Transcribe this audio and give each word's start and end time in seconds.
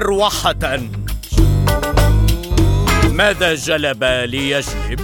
مروحة. 0.00 0.80
ماذا 3.10 3.54
جلب 3.54 4.04
ليجلب؟ 4.04 5.00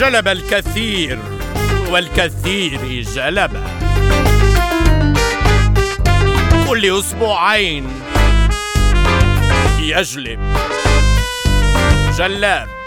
جلب 0.00 0.28
الكثير 0.28 1.18
والكثير 1.90 3.02
جلب. 3.02 3.50
كل 6.68 6.98
أسبوعين 6.98 7.88
يجلب. 9.80 10.40
جلاب. 12.18 12.77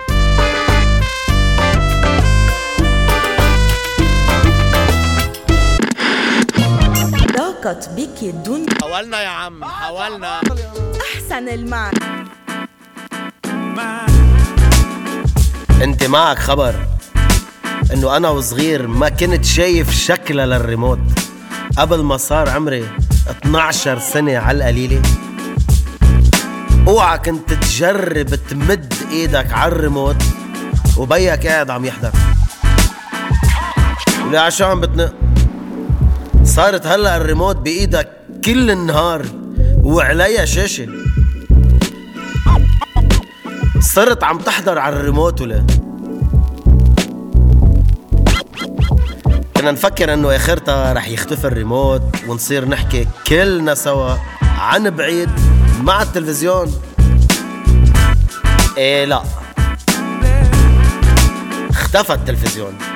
ضاقت 7.64 7.90
بك 7.90 8.24
الدنيا 8.24 8.74
حاولنا 8.82 9.22
يا 9.22 9.28
عم 9.28 9.66
حاولنا. 9.66 10.42
أحسن 11.16 11.50
المعنى. 11.50 12.00
أنت 15.82 16.04
معك 16.04 16.40
خبر 16.40 16.76
إنه 17.94 18.18
أنا 18.18 18.30
وصغير 18.30 18.88
ما 18.88 19.10
كنت 19.10 19.46
شايف 19.46 19.92
شكلها 19.92 20.46
للريموت. 20.46 21.00
قبل 21.78 22.04
ما 22.04 22.18
صار 22.18 22.50
عمري 22.50 22.90
12 23.30 24.00
سنة 24.00 24.38
على 24.38 24.58
القليلة. 24.58 25.02
أوعى 26.88 27.18
كنت 27.18 27.54
تجرب 27.54 28.36
تمد 28.50 28.94
إيدك 29.12 29.54
على 29.54 29.72
الريموت 29.72 30.24
وبيك 30.98 31.48
قاعد 31.48 31.70
عم 31.70 31.86
يحضر. 31.86 32.12
شو 34.50 34.66
عم 34.66 34.82
بتنق 34.82 35.21
صارت 36.56 36.88
هلا 36.88 37.18
الريموت 37.18 37.56
بإيدك 37.56 38.10
كل 38.46 38.72
النهار 38.72 39.26
وعليها 39.84 40.46
شاشة. 40.46 40.88
صرت 43.80 44.24
عم 44.24 44.38
تحضر 44.38 44.80
على 44.80 44.96
الريموت 44.96 45.42
ولا؟ 45.42 45.66
كنا 49.58 49.72
نفكر 49.72 50.14
إنه 50.14 50.36
آخرتها 50.36 50.94
رح 50.94 51.08
يختفي 51.08 51.48
الريموت 51.48 52.02
ونصير 52.28 52.66
نحكي 52.68 53.08
كلنا 53.28 53.76
سوا 53.76 54.16
عن 54.42 54.90
بعيد 54.90 55.30
مع 55.82 56.02
التلفزيون. 56.02 56.74
إيه 58.78 59.06
لا. 59.06 59.24
اختفى 61.70 62.14
التلفزيون. 62.14 62.91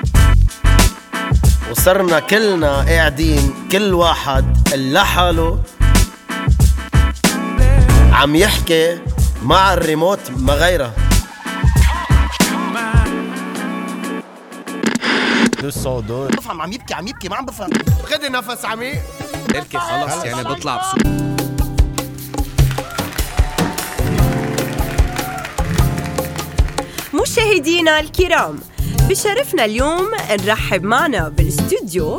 وصرنا 1.86 2.20
كلنا 2.20 2.82
قاعدين 2.82 3.54
كل 3.72 3.94
واحد 3.94 4.70
لحاله 4.76 5.62
عم 8.12 8.36
يحكي 8.36 9.00
مع 9.44 9.74
الريموت 9.74 10.20
ما 10.38 10.54
غيرها. 10.54 10.94
بفهم 16.28 16.62
عم 16.62 16.74
يبكي 16.74 16.94
عم 16.94 17.08
يبكي 17.08 17.30
ما 17.30 17.36
عم 17.36 17.46
بفهم. 17.46 17.70
خدي 18.04 18.30
نفس 18.30 18.66
عميق 18.66 19.02
هيك 19.56 19.78
خلص 19.78 20.24
يعني 20.24 20.44
بطلع 20.44 20.78
بصوت 20.78 21.08
مشاهدينا 27.14 28.00
الكرام 28.00 28.60
بشرفنا 29.10 29.66
اليوم 29.66 30.08
نرحب 30.46 30.84
معنا 30.84 31.30
بالاستوديو 31.30 32.18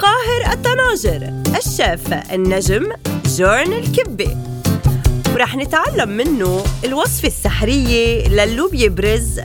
قاهر 0.00 0.52
الطناجر 0.52 1.42
الشيف 1.58 2.12
النجم 2.32 2.92
جورن 3.26 3.72
الكبي. 3.72 4.36
ورح 5.34 5.56
نتعلم 5.56 6.08
منه 6.08 6.64
الوصفة 6.84 7.28
السحرية 7.28 8.28
للوبيا 8.28 8.88
برز 8.88 9.40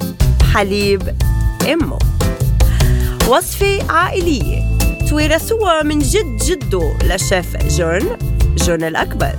حليب 0.53 1.15
أمه 1.73 1.99
وصفة 3.27 3.91
عائلية 3.91 4.77
تورثوها 5.09 5.83
من 5.83 5.99
جد 5.99 6.37
جده 6.45 6.93
للشيف 7.03 7.57
جورن 7.77 8.17
جورن 8.57 8.83
الأكبر. 8.83 9.35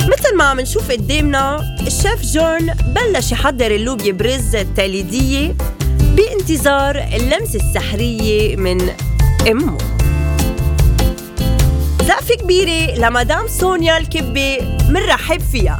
مثل 0.00 0.36
ما 0.36 0.44
عم 0.44 0.60
نشوف 0.60 0.90
قدامنا 0.90 1.76
الشيف 1.86 2.22
جورن 2.22 2.74
بلش 2.86 3.32
يحضر 3.32 3.70
اللوبيا 3.70 4.12
برز 4.12 4.56
التقليدية 4.56 5.56
بانتظار 6.16 6.96
اللمسة 6.96 7.58
السحرية 7.58 8.56
من 8.56 8.90
أمه. 9.50 9.78
زقفة 12.02 12.34
كبيرة 12.34 12.94
لمدام 12.98 13.48
سونيا 13.48 13.96
الكبي 13.96 14.58
منرحب 14.88 15.40
فيها. 15.40 15.78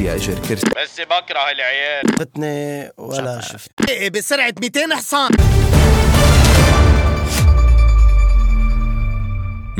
يا 0.00 0.14
أجر 0.14 0.34
كرسي. 0.48 0.66
بس 0.66 1.00
بكره 1.00 1.50
العيال. 1.50 2.08
فتني 2.18 2.90
ولا 2.98 3.40
شفت. 3.40 3.70
إيه، 3.88 4.10
بسرعة 4.10 4.54
200 4.62 4.96
حصان. 4.96 5.30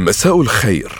مساء 0.03 0.41
الخير. 0.41 0.93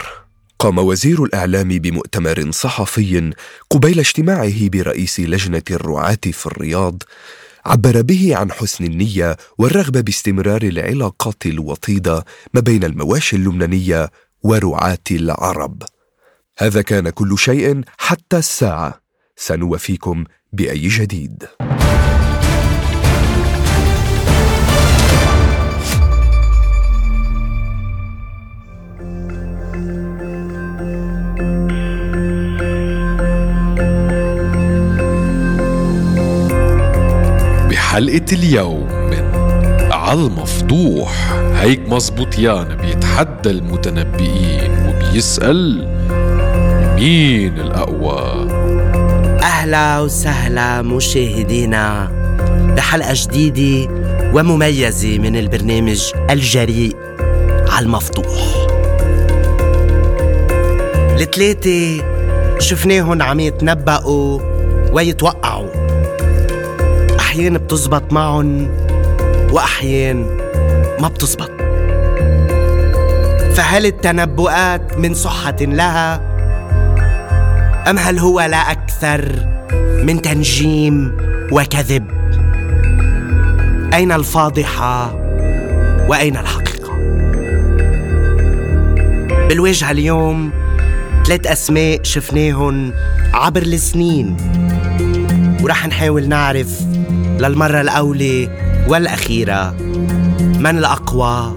قام 0.59 0.79
وزير 0.79 1.25
الإعلام 1.25 1.69
بمؤتمر 1.69 2.51
صحفي 2.51 3.33
قبيل 3.71 3.99
اجتماعه 3.99 4.69
برئيس 4.69 5.21
لجنة 5.21 5.63
الرعاة 5.71 6.19
في 6.33 6.47
الرياض 6.47 7.03
عبر 7.67 8.03
به 8.03 8.37
عن 8.37 8.53
حسن 8.53 8.85
النية 8.85 9.37
والرغبة 9.59 10.01
باستمرار 10.01 10.63
العلاقات 10.63 11.47
الوطيدة 11.47 12.25
ما 12.55 12.61
بين 12.61 12.85
المواشي 12.85 13.37
اللبنانية 13.37 14.11
ورعاة 14.43 14.99
العرب. 15.11 15.83
هذا 16.59 16.83
كان 16.83 17.11
كل 17.11 17.39
شيء 17.39 17.81
حتى 17.99 18.37
الساعة. 18.37 19.03
سنوفيكم 19.37 20.25
بأي 20.53 20.89
جديد. 20.89 21.45
بحلقة 37.93 38.25
اليوم 38.33 38.87
من 39.11 39.25
عالمفضوح 39.93 41.33
هيك 41.55 41.89
مزبوطيان 41.89 42.77
بيتحدى 42.77 43.51
المتنبئين 43.51 44.71
وبيسأل 44.89 45.89
مين 46.97 47.61
الأقوى. 47.61 48.49
أهلا 49.43 50.01
وسهلا 50.01 50.83
مشاهدينا 50.83 52.11
بحلقة 52.77 53.15
جديدة 53.15 53.91
ومميزة 54.35 55.19
من 55.19 55.37
البرنامج 55.37 56.13
الجريء 56.31 56.97
على 57.69 57.87
المفتوح. 57.87 58.67
الثلاثة 61.21 62.05
شفناهم 62.59 63.23
عم 63.23 63.41
يتنبأوا 63.41 64.41
ويتوقعوا. 64.93 65.82
أحيان 67.33 67.59
بتزبط 67.59 68.13
معهم 68.13 68.69
وأحيان 69.53 70.17
ما 71.01 71.09
بتزبط. 71.09 71.51
فهل 73.55 73.87
التنبؤات 73.87 74.99
من 74.99 75.15
صحة 75.15 75.57
لها؟ 75.61 76.21
أم 77.91 77.99
هل 77.99 78.19
هو 78.19 78.41
لا 78.41 78.57
أكثر 78.57 79.47
من 80.05 80.23
تنجيم 80.23 81.17
وكذب؟ 81.53 82.07
أين 83.95 84.13
الفاضحة 84.13 85.15
وأين 86.09 86.37
الحقيقة؟ 86.37 86.93
بالواجهة 89.49 89.91
اليوم 89.91 90.51
ثلاث 91.27 91.47
أسماء 91.47 92.03
شفناهن 92.03 92.93
عبر 93.35 93.63
السنين 93.63 94.37
ورح 95.63 95.87
نحاول 95.87 96.29
نعرف 96.29 96.92
للمرة 97.43 97.81
الأولى 97.81 98.49
والأخيرة 98.89 99.75
من 100.41 100.79
الأقوى 100.79 101.57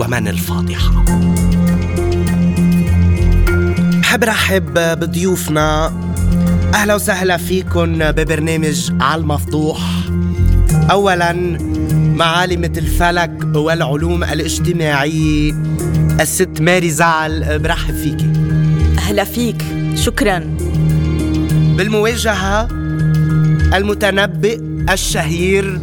ومن 0.00 0.28
الفاضحة. 0.28 1.04
بحب 4.00 4.24
رحب 4.24 4.74
بضيوفنا. 4.74 5.92
أهلا 6.74 6.94
وسهلا 6.94 7.36
فيكن 7.36 7.98
ببرنامج 7.98 8.92
على 9.00 9.20
المفتوح 9.20 9.80
أولا 10.90 11.32
معالمة 11.92 12.72
الفلك 12.76 13.42
والعلوم 13.54 14.24
الاجتماعية 14.24 15.54
الست 16.20 16.60
ماري 16.60 16.90
زعل 16.90 17.58
برحب 17.58 17.94
فيكي. 17.94 18.32
أهلا 18.98 19.24
فيك. 19.24 19.62
شكرا. 19.94 20.38
بالمواجهة 21.76 22.68
المتنبئ 23.74 24.69
الشهير 24.92 25.80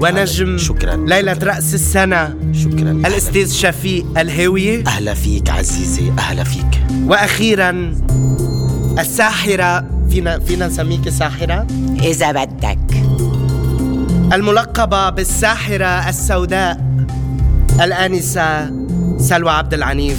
ونجم 0.00 0.58
شكراً. 0.58 0.96
ليلة 0.96 1.38
رأس 1.42 1.74
السنة. 1.74 2.34
شكرا. 2.52 2.90
الأستاذ 2.90 3.52
شفيق 3.52 4.18
الهاوية 4.18 4.84
أهلا 4.86 5.14
فيك 5.14 5.50
عزيزي. 5.50 6.12
أهلا 6.18 6.44
فيك. 6.44 6.80
وأخيرا 7.06 7.94
الساحرة. 8.98 9.86
فينا 10.10 10.38
فينا 10.38 10.66
نسميك 10.66 11.08
ساحرة؟ 11.08 11.66
إذا 12.02 12.32
بدك. 12.32 12.78
الملقبة 14.32 15.10
بالساحرة 15.10 16.08
السوداء 16.08 17.04
الآنسة 17.82 18.70
سلوى 19.18 19.50
عبد 19.50 19.74
العنيف. 19.74 20.18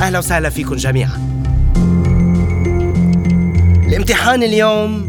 أهلا 0.00 0.18
وسهلا 0.18 0.50
فيكم 0.50 0.76
جميعا. 0.76 1.18
الامتحان 3.88 4.42
اليوم 4.42 5.08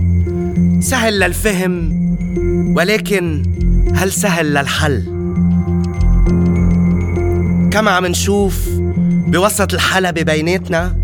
سهل 0.82 1.20
للفهم 1.20 1.99
ولكن 2.76 3.44
هل 3.96 4.12
سهل 4.12 4.54
للحل؟ 4.54 5.04
كما 7.72 7.92
عم 7.92 8.06
نشوف 8.06 8.70
بوسط 9.28 9.74
الحلبة 9.74 10.22
بيناتنا 10.22 10.96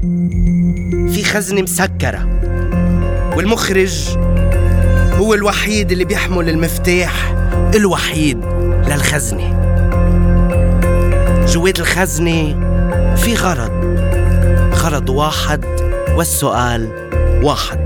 في 1.11 1.23
خزنة 1.23 1.61
مسكرة 1.61 2.27
والمخرج 3.35 4.17
هو 5.13 5.33
الوحيد 5.33 5.91
اللي 5.91 6.05
بيحمل 6.05 6.49
المفتاح 6.49 7.33
الوحيد 7.75 8.37
للخزنة. 8.87 9.65
جوات 11.47 11.79
الخزنة 11.79 12.55
في 13.15 13.35
غرض 13.35 13.71
غرض 14.75 15.09
واحد 15.09 15.65
والسؤال 16.17 16.89
واحد. 17.43 17.79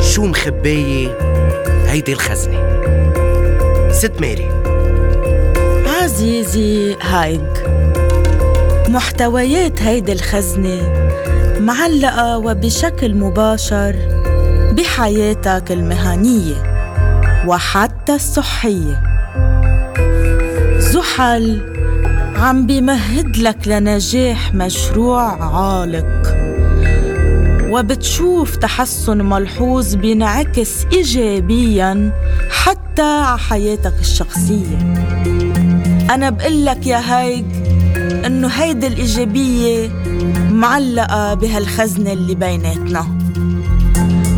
شو 0.00 0.26
مخباية 0.26 1.18
هيدي 1.88 2.12
الخزنة. 2.12 2.58
ست 3.92 4.12
ماري. 4.20 4.48
عزيزي 5.86 6.96
هايج 7.02 7.40
محتويات 8.88 9.82
هيدي 9.82 10.12
الخزنة 10.12 10.92
معلقة 11.60 12.38
وبشكل 12.38 13.14
مباشر 13.14 13.96
بحياتك 14.72 15.64
المهنية 15.70 16.54
وحتى 17.46 18.14
الصحية. 18.14 19.02
زحل 20.78 21.60
عم 22.36 22.66
بيمهد 22.66 23.36
لك 23.36 23.68
لنجاح 23.68 24.54
مشروع 24.54 25.22
عالق. 25.44 26.47
وبتشوف 27.68 28.56
تحسن 28.56 29.18
ملحوظ 29.18 29.94
بينعكس 29.94 30.84
إيجابياً 30.92 32.12
حتى 32.50 33.02
على 33.02 33.38
حياتك 33.38 33.94
الشخصية. 34.00 34.78
أنا 36.10 36.30
بقلك 36.30 36.86
يا 36.86 37.20
هيك 37.20 37.44
إنه 38.26 38.48
هيدي 38.48 38.86
الإيجابية 38.86 39.88
معلقة 40.50 41.34
بهالخزنة 41.34 42.12
اللي 42.12 42.34
بيناتنا. 42.34 43.06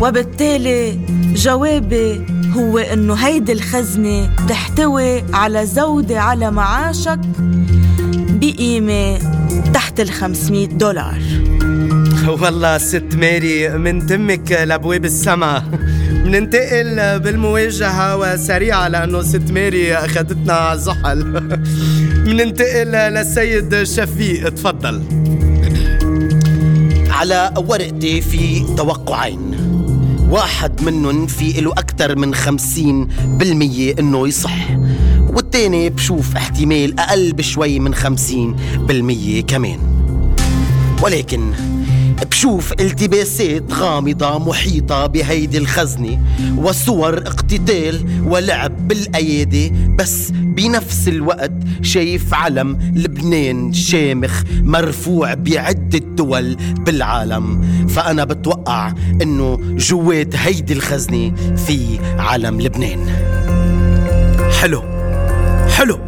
وبالتالي 0.01 0.99
جوابي 1.35 2.25
هو 2.57 2.77
إنه 2.77 3.13
هيدي 3.13 3.51
الخزنة 3.51 4.29
تحتوي 4.49 5.23
على 5.33 5.65
زودة 5.65 6.19
على 6.19 6.51
معاشك 6.51 7.19
بقيمة 8.29 9.17
تحت 9.73 9.99
ال 9.99 10.11
500 10.11 10.67
دولار. 10.67 11.40
والله 12.41 12.77
ست 12.77 13.15
ماري 13.15 13.69
من 13.69 14.05
تمك 14.07 14.51
لابواب 14.51 15.05
السما 15.05 15.63
مننتقل 16.25 17.19
بالمواجهة 17.19 18.17
وسريعة 18.17 18.87
لأنه 18.87 19.21
ست 19.21 19.51
ماري 19.51 19.95
أخذتنا 19.95 20.75
زحل 20.75 21.25
مننتقل 22.27 22.91
للسيد 22.91 23.83
شفيق 23.83 24.49
تفضل 24.49 25.01
على 27.09 27.53
ورقتي 27.57 28.21
في 28.21 28.65
توقعين 28.77 29.71
واحد 30.29 30.83
منهم 30.83 31.27
في 31.27 31.61
له 31.61 31.71
أكثر 31.71 32.15
من 32.15 32.33
خمسين 32.33 33.07
بالمية 33.25 33.95
إنه 33.99 34.27
يصح. 34.27 34.69
والتاني 35.33 35.89
بشوف 35.89 36.35
احتمال 36.35 36.99
أقل 36.99 37.33
بشوي 37.33 37.79
من 37.79 37.93
خمسين 37.93 38.55
بالمية 38.77 39.41
كمان. 39.41 39.79
ولكن 41.03 41.51
بشوف 42.41 42.73
التباسات 42.73 43.73
غامضة 43.73 44.39
محيطة 44.39 45.05
بهيدي 45.05 45.57
الخزنة 45.57 46.19
وصور 46.57 47.17
اقتتال 47.17 48.05
ولعب 48.25 48.87
بالأيادي 48.87 49.73
بس 49.95 50.31
بنفس 50.31 51.07
الوقت 51.07 51.51
شايف 51.81 52.33
علم 52.33 52.91
لبنان 52.95 53.73
شامخ 53.73 54.43
مرفوع 54.61 55.33
بعدة 55.33 55.99
دول 55.99 56.55
بالعالم. 56.55 57.61
فأنا 57.87 58.23
بتوقع 58.23 58.93
إنه 59.21 59.57
جوات 59.61 60.35
هيدي 60.35 60.73
الخزنة 60.73 61.35
في 61.55 61.99
علم 62.19 62.61
لبنان. 62.61 62.99
حلو 64.61 64.83
حلو. 65.69 65.99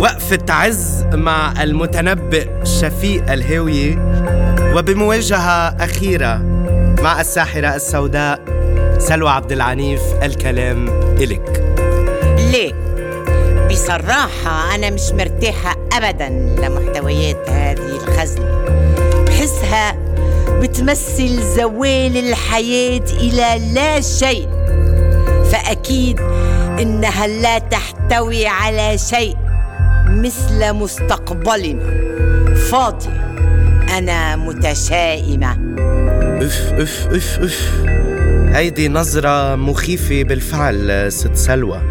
وقفة 0.00 0.44
عز 0.48 1.04
مع 1.12 1.62
المتنبئ 1.62 2.48
شفيق 2.64 3.32
الهاوية. 3.32 4.10
وبمواجهة 4.76 5.68
أخيرة 5.84 6.36
مع 7.02 7.20
الساحرة 7.20 7.74
السوداء 7.76 8.40
سلوى 8.98 9.30
عبد 9.30 9.52
العنيف 9.52 10.00
الكلام 10.22 10.88
إلك 11.20 11.74
ليه؟ 12.38 12.74
بصراحة 13.70 14.74
أنا 14.74 14.90
مش 14.90 15.12
مرتاحة 15.12 15.76
أبدا 15.92 16.28
لمحتويات 16.28 17.50
هذه 17.50 17.98
الخزنة. 18.06 18.64
بحسها 19.26 19.96
بتمثل 20.60 21.42
زوال 21.42 22.16
الحياة 22.16 23.04
إلى 23.12 23.74
لا 23.74 24.00
شيء. 24.00 24.48
فأكيد 25.52 26.20
إنها 26.80 27.26
لا 27.26 27.58
تحتوي 27.58 28.46
على 28.46 28.98
شيء 28.98 29.36
مثل 30.08 30.72
مستقبلنا. 30.72 32.00
فاضي 32.70 33.10
أنا 33.98 34.36
متشائمة. 34.36 35.52
اف 36.42 36.72
اف 36.72 37.08
اف 37.12 37.38
اف 37.38 37.84
هيدي 38.54 38.88
نظرة 38.88 39.56
مخيفة 39.56 40.22
بالفعل 40.22 41.12
ست 41.12 41.36
سلوى. 41.36 41.82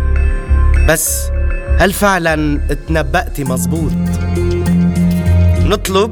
بس 0.89 1.29
هل 1.79 1.93
فعلا 1.93 2.59
تنبأتي 2.87 3.43
مزبوط؟ 3.43 3.91
نطلب 5.65 6.11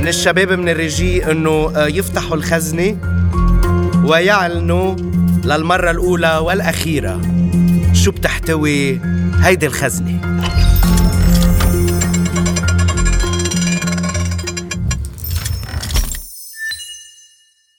من 0.00 0.08
الشباب 0.08 0.52
من 0.52 0.68
ال 0.68 0.78
régie 0.78 1.30
إنه 1.30 1.72
يفتحوا 1.76 2.36
الخزنة 2.36 2.96
ويعلنوا 4.04 4.96
للمرة 5.44 5.90
الأولى 5.90 6.36
والأخيرة 6.36 7.20
شو 7.92 8.10
بتحتوي 8.10 9.00
هيدي 9.40 9.66
الخزنة. 9.66 10.20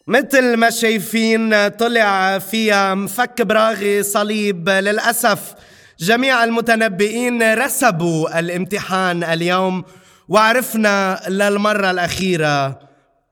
مثل 0.07 0.57
ما 0.57 0.69
شايفين 0.69 1.67
طلع 1.67 2.39
فيها 2.39 2.95
مفك 2.95 3.41
براغي 3.41 4.03
صليب. 4.03 4.69
للأسف 4.69 5.55
جميع 5.99 6.43
المتنبئين 6.43 7.53
رسبوا 7.53 8.39
الامتحان 8.39 9.23
اليوم 9.23 9.83
وعرفنا 10.27 11.21
للمرة 11.27 11.91
الأخيرة 11.91 12.79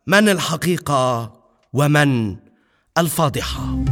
من 0.08 0.29
الحقيقة 0.29 1.34
ومن 1.74 2.36
الفاضحة. 2.98 3.86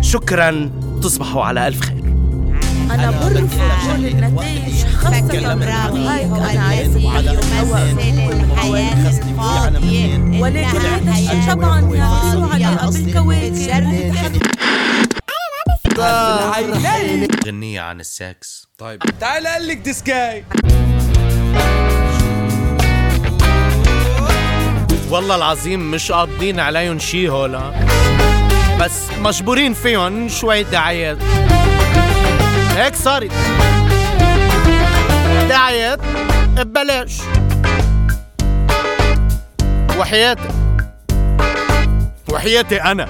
شكرا 0.00 0.70
تصبحوا 1.02 1.44
على 1.44 1.66
ألف 1.66 1.80
خير. 1.80 2.19
أنا 2.94 3.10
مرفق 3.10 3.96
كل 3.96 4.06
النتائج 4.06 4.84
خاصة 4.84 5.54
هايك 6.10 6.26
هو 6.26 6.36
أنا 6.36 7.32
الهواء 7.32 7.88
يمثل 7.88 8.42
الحياة 8.52 9.08
الفاضية 9.08 10.40
ولكن 10.40 10.78
هذا 10.78 11.12
الشيء 11.12 11.52
طبعا 11.54 11.80
يعني 11.80 12.00
فاضية. 12.00 12.66
علاقة 12.66 12.90
بالكواكب 12.90 14.42
غنية 17.46 17.80
عن 17.80 18.00
السكس. 18.00 18.68
طيب 18.78 19.02
تعال 19.20 19.46
قال 19.46 19.68
لك 19.68 19.76
ديسكاي 19.76 20.44
والله 25.10 25.36
العظيم 25.36 25.90
مش 25.90 26.12
قاضين 26.12 26.60
عليهم 26.60 26.98
شي 26.98 27.28
هولا 27.28 27.72
بس 28.80 28.92
مجبورين 29.20 29.74
فيهم 29.74 30.28
شوية 30.28 30.62
دعايات. 30.62 31.18
هيك 32.76 32.94
صارت. 32.94 33.32
دعايات 35.48 36.00
ببلاش. 36.56 37.18
وحياتي. 39.98 40.48
وحياتي 42.32 42.82
أنا. 42.82 43.08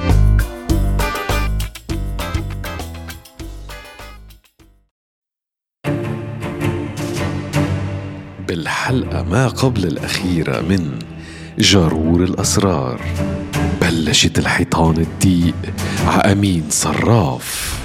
بالحلقة 8.48 9.22
ما 9.22 9.48
قبل 9.48 9.84
الأخيرة 9.84 10.60
من 10.60 10.98
جارور 11.58 12.24
الأسرار 12.24 13.00
بلشت 13.80 14.38
الحيطان 14.38 14.96
الضيق 14.96 15.54
عأمين 16.06 16.64
صراف. 16.70 17.80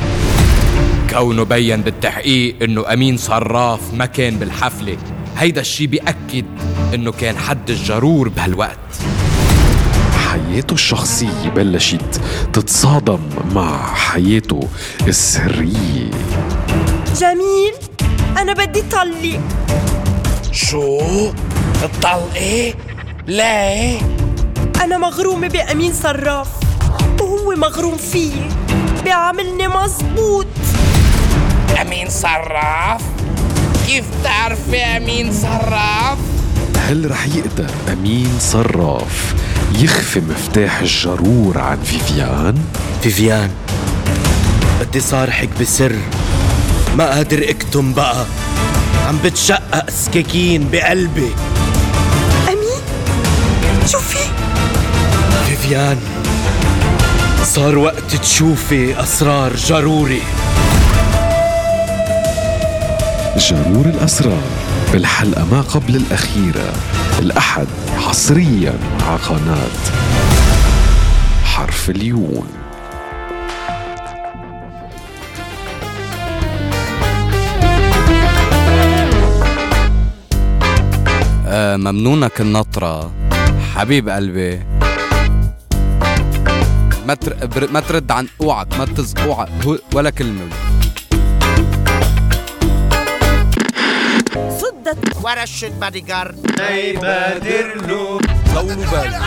كونه 1.15 1.43
بين 1.43 1.81
بالتحقيق 1.81 2.55
إنه 2.63 2.93
أمين 2.93 3.17
صراف 3.17 3.93
ما 3.93 4.05
كان 4.05 4.39
بالحفلة 4.39 4.98
هيدا 5.38 5.62
الشي 5.62 5.88
بيأكد 5.88 6.45
إنه 6.93 7.12
كان 7.12 7.38
حد 7.38 7.69
الجرور 7.69 8.29
بهالوقت 8.29 8.77
حياته 10.27 10.74
الشخصية 10.74 11.50
بلشت 11.55 12.22
تتصادم 12.53 13.19
مع 13.51 13.93
حياته 13.93 14.67
السرية 15.07 16.12
جميل 17.15 17.74
أنا 18.38 18.53
بدي 18.53 18.81
طلق 18.81 19.39
شو؟ 20.51 21.00
تطلقي؟ 21.81 22.74
ليه؟ 23.27 24.00
أنا 24.81 24.98
مغرومة 24.98 25.48
بأمين 25.48 25.93
صراف 25.93 26.50
وهو 27.22 27.55
مغروم 27.55 27.98
فيي 27.98 28.50
بيعاملني 29.03 29.67
مزبوط 29.67 30.64
أمين 31.82 32.10
صراف؟ 32.10 33.01
كيف 33.88 34.05
بتعرفي 34.22 34.77
أمين 34.77 35.34
صراف؟ 35.34 36.17
هل 36.77 37.12
رح 37.12 37.25
يقدر 37.27 37.72
أمين 37.94 38.29
صراف 38.39 39.36
يخفي 39.79 40.20
مفتاح 40.20 40.79
الجرور 40.79 41.58
عن 41.58 41.77
فيفيان؟ 41.84 42.55
فيفيان 43.03 43.50
بدي 44.82 45.00
صارحك 45.00 45.50
بسر 45.62 45.96
ما 46.98 47.10
قادر 47.15 47.50
أكتم 47.50 47.94
بقى 47.94 48.25
عم 49.08 49.17
بتشقق 49.25 49.89
سكاكين 49.89 50.70
بقلبي 50.72 51.32
أمين 52.48 52.82
شو 53.88 54.00
في؟ 54.00 54.20
فيفيان 55.48 55.98
صار 57.44 57.77
وقت 57.77 58.15
تشوفي 58.15 59.03
أسرار 59.03 59.55
جروري 59.55 60.22
جرور 63.38 63.86
الأسرار. 63.86 64.44
بالحلقة 64.94 65.46
ما 65.46 65.62
قبل 65.62 65.96
الأخيرة 65.96 66.74
الأحد 67.20 67.68
حصريا 67.98 68.74
على 69.08 69.18
قناة 69.18 69.77
حرف 71.44 71.89
اليون. 71.89 72.48
آه 81.48 81.77
ممنونك 81.77 82.42
النطرة. 82.42 83.12
حبيب 83.75 84.10
قلبي. 84.10 84.63
ما 87.74 87.80
ترد 87.80 88.12
عن 88.12 88.27
اوعك 88.42 88.80
ما 88.80 88.86
تز 88.86 89.13
اوعك 89.25 89.50
ولا 89.94 90.10
كلمة. 90.10 90.75
صدت 94.86 95.25
ورشة 95.25 95.70
بادي 95.70 96.00
جارد 96.00 96.36
طولوا 98.54 98.75
بالك 98.75 99.22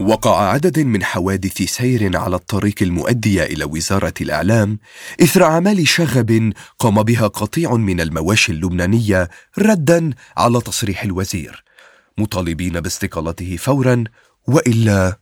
وقع 0.00 0.48
عدد 0.48 0.80
من 0.80 1.04
حوادث 1.04 1.62
سير 1.62 2.16
على 2.16 2.36
الطريق 2.36 2.74
المؤدية 2.82 3.42
إلى 3.42 3.64
وزارة 3.64 4.14
الإعلام 4.20 4.78
إثر 5.22 5.44
أعمال 5.44 5.88
شغب 5.88 6.52
قام 6.78 7.02
بها 7.02 7.26
قطيع 7.26 7.74
من 7.74 8.00
المواشي 8.00 8.52
اللبنانية 8.52 9.28
ردا 9.58 10.10
على 10.36 10.60
تصريح 10.60 11.02
الوزير 11.02 11.64
مطالبين 12.18 12.80
باستقالته 12.80 13.56
فورا 13.56 14.04
وإلا 14.48 15.18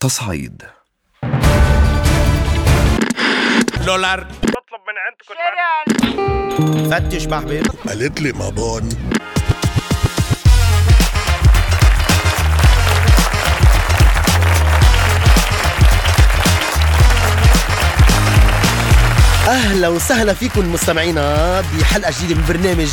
تصعيد. 0.00 0.79
دولار. 3.86 4.20
بطلب 4.20 4.80
من 4.88 4.96
عندكم 5.06 5.34
فتش 6.90 7.26
محبب 7.26 7.66
قالت 7.88 8.20
لي 8.20 8.32
مابون 8.32 8.88
أهلا 19.50 19.88
وسهلا 19.88 20.34
فيكم 20.34 20.72
مستمعينا 20.72 21.60
بحلقة 21.60 22.12
جديدة 22.18 22.40
من 22.40 22.46
برنامج 22.48 22.88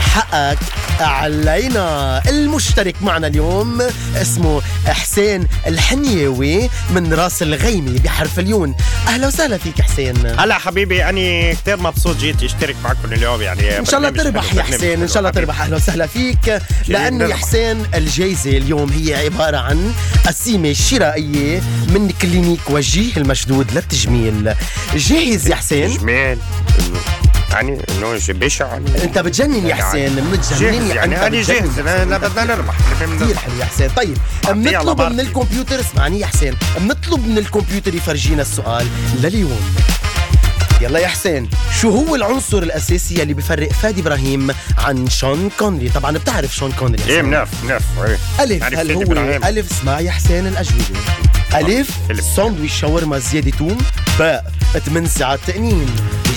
حقك 0.00 0.58
علينا. 1.00 2.22
المشترك 2.28 2.94
معنا 3.02 3.26
اليوم 3.26 3.82
اسمه 4.16 4.62
حسين 4.86 5.48
الحنيوي 5.66 6.70
من 6.90 7.14
راس 7.14 7.42
الغيمي 7.42 7.98
بحرف 7.98 8.38
اليون. 8.38 8.74
أهلا 9.08 9.26
وسهلا 9.26 9.58
فيك 9.58 9.82
حسين. 9.82 10.16
هلا 10.38 10.58
حبيبي 10.58 11.04
أنا 11.04 11.52
كثير 11.52 11.76
مبسوط 11.76 12.16
جيت 12.16 12.42
أشترك 12.42 12.76
معكم 12.84 13.12
اليوم 13.12 13.42
يعني 13.42 13.78
إن 13.78 13.84
شاء 13.84 13.98
الله 13.98 14.10
تربح 14.10 14.54
يا 14.54 14.62
حسين 14.62 15.02
إن 15.02 15.08
شاء 15.08 15.18
الله. 15.18 15.30
تربح. 15.30 15.60
أهلا 15.60 15.76
وسهلا 15.76 16.06
فيك. 16.06 16.62
لأنه 16.88 17.24
يا. 17.24 17.34
حسين 17.34 17.86
الجائزه 17.94 18.50
اليوم 18.50 18.90
هي 18.90 19.14
عبارة 19.14 19.56
عن 19.56 19.92
قسيمه 20.26 20.72
شرائيه 20.72 21.60
من 21.88 22.10
كلينيك 22.22 22.70
وجيه 22.70 23.16
المشدود 23.16 23.72
للتجميل. 23.72 24.54
جاهز 24.94 25.48
يا 25.48 25.56
حسين؟ 25.56 25.91
جميل. 25.98 26.38
يعني 27.50 27.82
إنه 27.98 28.18
بشع. 28.28 28.66
يعني 28.66 29.04
أنت 29.04 29.18
بتجنن 29.18 29.66
يا 29.66 29.74
حسين 29.74 30.24
متجنن 30.24 30.86
يعني 30.86 31.26
أنا 31.26 31.42
جاهز. 31.42 31.80
لا 31.80 32.18
بدنا 32.18 32.44
نربح 32.44 32.74
كثير 33.00 33.36
حلو 33.36 33.54
يا 33.60 33.64
حسين. 33.64 33.90
طيب 33.90 34.16
بنطلب 34.48 35.00
من. 35.00 35.20
الكمبيوتر 35.20 35.80
اسمعني 35.80 36.20
يا 36.20 36.26
حسين. 36.26 36.54
بنطلب 36.78 37.28
من 37.28 37.38
الكمبيوتر 37.38 37.94
يفرجينا 37.94 38.42
السؤال 38.42 38.86
لليوم. 39.22 39.74
يلا 40.80 40.98
يا 40.98 41.08
حسين 41.08 41.50
شو 41.80 41.90
هو 41.90 42.14
العنصر 42.14 42.58
الأساسي 42.58 43.22
اللي 43.22 43.34
بيفرق 43.34 43.72
فادي 43.72 44.00
إبراهيم 44.00 44.50
عن 44.78 45.08
شون 45.08 45.50
كونري؟ 45.58 45.88
طبعا 45.88 46.12
بتعرف 46.12 46.56
شون 46.56 46.72
كونري 46.72 47.02
إيه. 47.08 47.22
بنعرف 47.22 47.48
بنعرف 47.64 47.84
إيه. 48.04 48.44
ألف 48.44 48.62
نعرف 48.62 48.74
هل 48.74 48.92
هو. 48.92 49.02
ألف؟ 49.48 49.72
اسمع 49.72 50.00
يا 50.00 50.10
حسين 50.10 50.46
الأجوبة. 50.46 50.84
ألف 51.54 51.90
ألف. 52.10 52.24
ساندويش 52.36 52.80
شاورما 52.80 53.18
زيادة 53.18 53.50
توم 53.50 53.78
باء 54.18 54.52
8 54.86 55.08
ساعات 55.08 55.40
تأنين. 55.46 55.86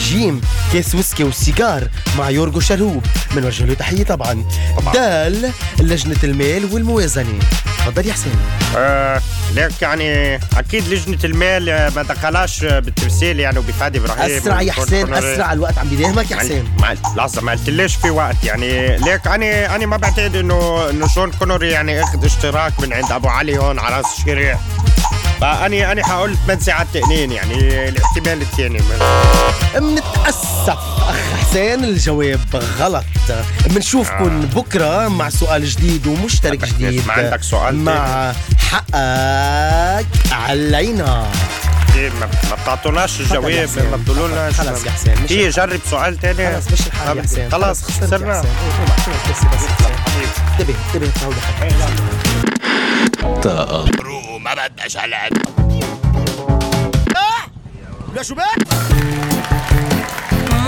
جيم 0.03 0.41
كيس 0.71 0.95
ويسكي 0.95 1.23
وسيجار 1.23 1.87
مع 2.17 2.29
يورجو 2.29 2.59
شرهوب 2.59 3.03
من 3.35 3.45
وجه 3.45 3.65
له 3.65 3.73
تحية 3.73 4.03
طبعا. 4.03 4.45
طبعاً. 4.77 4.93
دال 4.93 5.51
لجنة 5.79 6.17
المال 6.23 6.73
والموازنة. 6.73 7.39
تفضل 7.77 8.05
يا 8.07 8.13
حسين. 8.13 8.33
آه 8.77 9.21
ليك 9.53 9.81
يعني 9.81 10.35
أكيد 10.35 10.87
لجنة 10.87 11.17
المال 11.23 11.69
آه، 11.69 11.89
ما 11.95 12.03
دخلاش 12.03 12.63
آه، 12.63 12.79
بالتمثيل 12.79 13.39
يعني 13.39 13.59
وبفادي 13.59 13.97
إبراهيم 13.97 14.37
أسرع 14.37 14.61
يا 14.61 14.71
حسين. 14.71 15.13
أسرع 15.13 15.53
الوقت 15.53 15.77
عم 15.77 15.87
بيداهمك 15.89 16.31
يا 16.31 16.35
حسين. 16.37 16.67
ما 16.79 16.89
قلت- 16.89 16.99
لحظة 17.17 17.41
ما 17.41 17.51
قلتليش 17.51 17.95
في 17.95 18.09
وقت 18.09 18.43
يعني. 18.43 18.97
ليك 18.97 19.27
أنا 19.27 19.75
أنا 19.75 19.85
ما 19.85 19.97
بعتقد 19.97 20.35
انه 20.35 20.89
إنه 20.89 21.07
شون 21.07 21.31
كونوري 21.31 21.69
يعني 21.71 22.03
أخذ 22.03 22.25
اشتراك 22.25 22.79
من 22.79 22.93
عند 22.93 23.11
أبو 23.11 23.27
علي 23.27 23.57
هون 23.57 23.79
على 23.79 23.97
راس 23.97 24.19
الشارع 24.19 24.59
فاني 25.41 25.91
أنا 25.91 26.05
حقول 26.07 26.35
8 26.47 26.61
ساعات 26.61 26.87
تقنين 26.93 27.31
يعني 27.31 27.89
الاحتمال 27.89 28.41
الثاني 28.41 28.79
أخ 30.69 31.04
حسين 31.55 31.83
الجواب 31.83 32.39
غلط. 32.79 33.03
بنشوفكم 33.65 34.41
آه. 34.41 34.45
بكرة 34.55 35.07
مع 35.07 35.29
سؤال 35.29 35.65
جديد 35.65 36.07
ومشترك 36.07 36.65
جديد 36.65 37.07
ما 37.07 37.13
عندك 37.13 37.43
سؤال 37.43 37.75
مع 37.75 38.33
حقك 38.57 40.05
علينا 40.31 41.31
إيه، 41.95 42.09
ما 42.09 42.29
بتعطوناش 42.63 43.21
الجواب. 43.21 43.69
ما 43.91 43.97
بتقولوا 43.97 44.27
لنا 44.27 44.51
خلص 44.51 44.85
يا 44.85 44.91
حسين 44.91 45.15
مش 45.23 45.31
هي 45.31 45.49
جرب 45.49 45.79
سؤال 45.89 46.17
تاني. 46.17 46.55
خلص 46.55 46.71
مش 46.71 46.87
الحال 46.87 47.17
يا 47.17 47.23
حسين. 47.23 47.43
يا 47.43 47.73
خسرنا 47.73 48.39
حسين. 48.39 48.51
إيه، 48.51 48.79
روح، 48.79 49.07
روح، 49.07 49.27
كرسي 49.27 49.47
بس 49.47 49.63
يا 49.63 49.69
حسين. 49.69 50.27
انتبه 50.51 50.75
انتبه 50.93 51.11
تعود 53.41 53.89
ما 54.41 54.53
بدناش 54.53 54.97
هالعب 54.97 55.31
لا 58.15 58.23
شو 58.23 58.35
بك؟ 58.35 59.34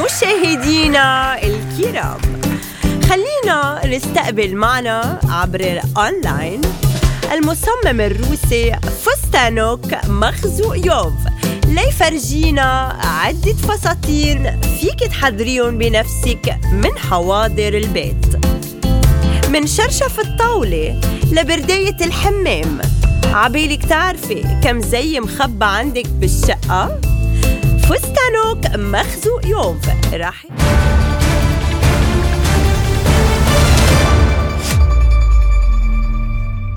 مشاهدينا 0.08 1.38
الكرام 1.44 2.18
خلينا 3.10 3.82
نستقبل 3.86 4.56
معنا 4.56 5.20
عبر 5.30 5.60
الأونلاين 5.60 6.62
المصمم 7.32 8.02
الروسي 8.02 8.76
فستانوك 9.06 10.06
مخزوقيوف 10.08 11.14
ليفرجينا 11.68 13.00
عدة 13.04 13.54
فساتين 13.54 14.62
فيك 14.62 15.00
تحضريهم 15.00 15.78
بنفسك 15.78 16.60
من 16.72 16.98
حواضر 16.98 17.78
البيت. 17.78 18.26
من 19.50 19.68
شرشف 19.68 20.20
الطاولة 20.20 21.02
لبرداية 21.32 21.98
الحمام. 22.02 22.82
عبالك 23.34 23.86
تعرفي 23.86 24.60
كم 24.64 24.82
زي 24.82 25.20
مخبى 25.20 25.66
عندك 25.66 26.08
بالشقة؟ 26.08 27.00
فستانك 27.90 28.76
مخزوق 28.76 29.46
يوم 29.46 29.80
راح. 30.14 30.46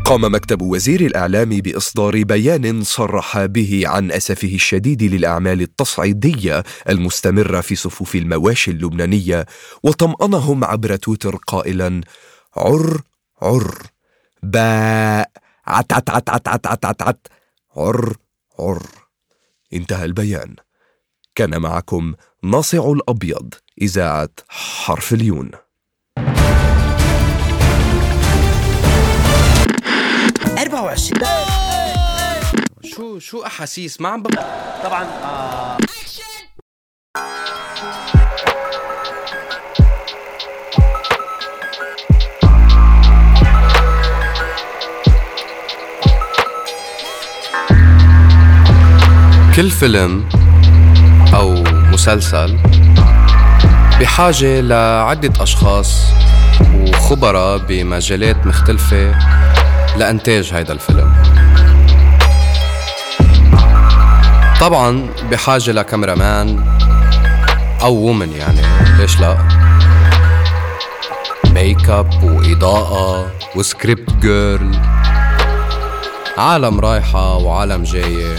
قام 0.04 0.34
مكتب 0.34 0.62
وزير 0.62 1.00
الإعلام 1.00 1.48
بإصدار 1.48 2.22
بيان 2.22 2.82
صرح 2.82 3.44
به 3.44 3.82
عن 3.86 4.12
أسفه 4.12 4.54
الشديد 4.54 5.02
للأعمال 5.02 5.60
التصعيدية 5.60 6.64
المستمرة 6.88 7.60
في 7.60 7.76
صفوف 7.76 8.14
المواشي 8.14 8.70
اللبنانية 8.70 9.46
وطمأنهم 9.82 10.64
عبر 10.64 10.96
تويتر 10.96 11.36
قائلا 11.36 12.00
عر 12.56 13.00
عر. 13.42 13.82
باء. 14.42 15.30
عت 15.66 15.92
عت 15.92 16.10
عت 16.10 16.30
عت 16.30 16.48
عت 16.48 16.66
عت, 16.66 17.02
عت. 17.02 17.26
عر 17.76 18.16
عر. 18.58 18.86
انتهى 19.72 20.04
البيان. 20.04 20.56
كان 21.40 21.62
معكم 21.62 22.14
ناصع 22.42 22.92
الأبيض 22.92 23.54
إذاعة 23.82 24.28
حرف 24.48 25.12
اليون. 25.12 25.50
24 30.58 31.20
شو 32.84 33.18
شو 33.18 33.42
أحاسيس؟ 33.42 34.00
ما 34.00 34.08
عم. 34.08 34.22
طبعا 34.84 35.04
آه. 35.04 35.78
كل 49.56 49.70
فيلم 49.70 50.28
أو 51.34 51.54
مسلسل 51.92 52.58
بحاجة 54.00 54.60
لعدة 54.60 55.42
أشخاص 55.42 56.06
وخبراء 56.74 57.58
بمجالات 57.58 58.46
مختلفة 58.46 59.14
لإنتاج 59.96 60.50
هيدا 60.54 60.72
الفيلم. 60.72 61.12
طبعا 64.60 65.06
بحاجة 65.30 65.70
ل 65.72 65.82
cameraman 65.82 66.64
أو 67.82 67.94
woman 67.94 68.32
يعني 68.32 68.62
ليش 68.98 69.20
لا؟ 69.20 69.38
make 71.54 71.88
up 71.90 72.22
وإضاءة 72.22 73.30
و 73.56 73.64
script 73.64 74.10
girl 74.20 74.78
عالم 76.38 76.80
رايحة 76.80 77.36
وعالم 77.36 77.82
جاية. 77.82 78.36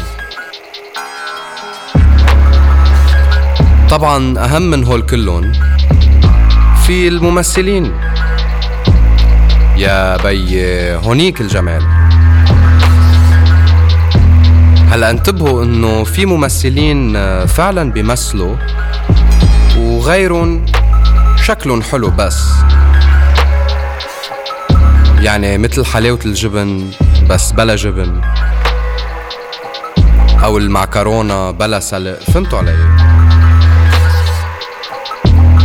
طبعا 3.92 4.40
أهم 4.40 4.62
من 4.62 4.84
هول 4.84 5.02
كلهم 5.02 5.52
في 6.86 7.08
الممثلين. 7.08 7.94
يا 9.78 10.18
بي 10.18 10.64
هونيك 10.96 11.42
الجمال. 11.42 11.84
هلا 14.90 15.10
انتبهوا 15.10 15.64
إنه 15.64 16.04
في 16.04 16.26
ممثلين 16.26 17.14
فعلا 17.46 17.92
بيمثلوا 17.92 18.56
وغيرهم 19.78 20.66
شكلهم 21.44 21.82
حلو 21.82 22.10
بس. 22.10 22.44
يعني 25.20 25.58
مثل 25.58 25.86
حلاوة 25.86 26.20
الجبن 26.26 26.92
بس 27.30 27.52
بلا 27.52 27.76
جبن. 27.76 28.22
أو 30.44 30.58
المعكرونة 30.58 31.52
بلا 31.52 31.80
سلق. 31.80 32.20
فهمتوا 32.20 32.60
علي؟ 32.60 33.01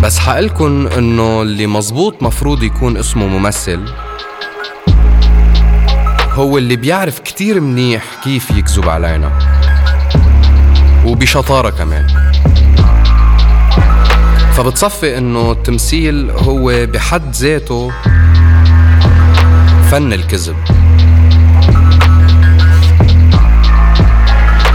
بس 0.03 0.19
حقلكن 0.19 0.87
إنه 0.87 1.43
اللي 1.43 1.67
مزبوط 1.67 2.23
مفروض 2.23 2.63
يكون 2.63 2.97
اسمه 2.97 3.27
ممثل. 3.27 3.85
هو 6.33 6.59
اللي 6.59 6.77
بيعرف 6.77 7.19
كتير 7.19 7.61
منيح 7.61 8.05
كيف 8.25 8.51
يكذب 8.51 8.89
علينا. 8.89 9.39
وبشطارة 11.07 11.71
كمان. 11.71 12.07
فبتصفي 14.53 15.19
إنه 15.19 15.53
التمثيل 15.53 16.31
هو 16.31 16.87
بحد 16.87 17.35
ذاته 17.35 17.93
فن 19.91 20.13
الكذب. 20.13 20.57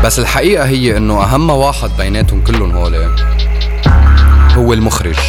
بس 0.04 0.20
الحقيقة 0.20 0.66
هي 0.66 0.98
إنه 0.98 1.24
أهم 1.24 1.50
واحد 1.50 1.90
بيناتهم 1.98 2.44
كلهم 2.44 2.72
هول 2.72 2.96
هو 4.56 4.74
المخرج. 4.74 5.20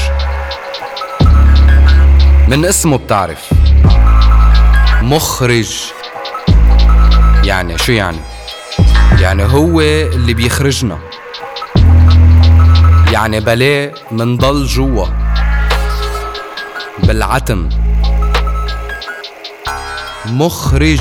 من 2.49 2.65
اسمه 2.65 2.97
بتعرف. 2.99 3.51
مخرج. 5.03 5.81
يعني 7.45 7.79
شو 7.79 7.93
يعني؟ 7.93 8.19
يعني 9.21 9.45
هو 9.45 9.81
اللي 9.81 10.35
بيخرجنا. 10.35 10.99
يعني 13.13 13.41
بلاه 13.41 13.93
منضل 14.11 14.67
جوا. 14.67 15.07
بالعتم. 17.03 17.69
مخرج. 20.27 21.01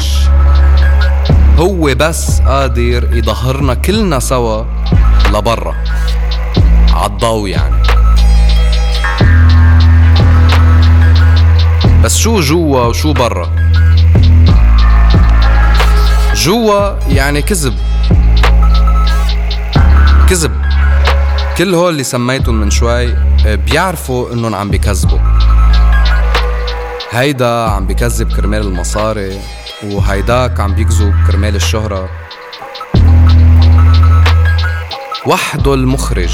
هو 1.60 1.94
بس 1.96 2.42
قادر 2.42 3.18
يظهرنا 3.18 3.74
كلنا 3.74 4.20
سوا 4.20 4.64
لبرا. 5.34 5.76
عالضو 6.94 7.46
يعني. 7.46 7.81
بس 12.04 12.18
شو 12.18 12.40
جوا 12.40 12.86
وشو 12.86 13.14
برا؟ 13.14 13.52
جوا 16.36 17.00
يعني 17.10 17.42
كذب. 17.42 17.78
كذب. 20.30 20.52
كل 21.58 21.76
هول 21.76 21.92
اللي 21.92 22.04
سميتهم 22.04 22.56
من 22.56 22.70
شوي 22.70 23.16
بيعرفوا 23.46 24.34
إنهم 24.34 24.56
عم 24.56 24.70
بيكذبوا 24.70 25.20
هيدا 27.12 27.70
عم 27.70 27.86
بيكذب 27.88 28.34
كرمال 28.34 28.62
المصاري 28.62 29.40
وهيداك 29.84 30.60
عم 30.60 30.74
بيكذب 30.74 31.14
كرمال 31.28 31.56
الشهرة. 31.56 32.10
وحده 35.26 35.74
المخرج 35.74 36.34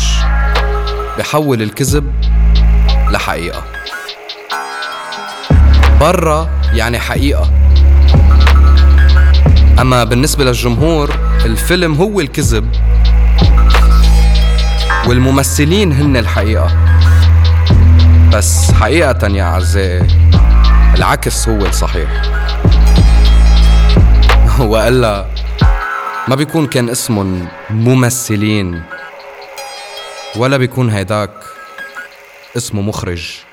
بحول 1.17 1.62
الكذب 1.62 2.12
لحقيقة. 3.12 3.77
برا 6.00 6.50
يعني 6.74 7.00
حقيقة. 7.00 7.52
أما 9.80 10.04
بالنسبة 10.04 10.44
للجمهور 10.44 11.10
الفيلم 11.46 11.94
هو 11.94 12.20
الكذب 12.20 12.72
والممثلين 15.08 15.92
هن 15.94 16.18
الحقيقة. 16.18 16.72
بس 18.34 18.72
حقيقة 18.72 19.28
يا 19.28 19.44
أعزائي 19.44 20.08
العكس 20.96 21.50
هو 21.50 21.66
الصحيح. 21.66 22.10
وإلا 24.60 25.26
ما 26.28 26.36
بيكون 26.36 26.68
كان 26.68 26.90
اسمهم 26.90 27.48
ممثلين 27.70 28.82
ولا 30.36 30.58
بيكون 30.58 30.90
هيداك 30.90 31.32
اسمه 32.58 32.82
مخرج. 32.82 33.47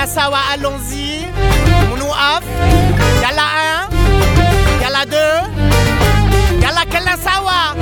يلا 0.00 0.06
كلنا 0.06 0.14
سوا 0.14 0.54
الونزي 0.54 1.26
ونوقف 1.92 2.42
يلا 3.22 3.42
ان 3.42 3.88
يلا 4.82 5.04
دو 5.04 5.48
يلا 6.62 6.84
كلنا 6.84 7.16
سوا 7.16 7.74